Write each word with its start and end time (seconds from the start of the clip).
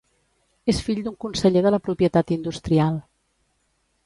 És 0.73 0.79
fill 0.87 1.01
d'un 1.07 1.17
conseller 1.25 1.63
de 1.67 1.75
la 1.77 1.81
propietat 1.89 2.35
industrial. 2.39 2.99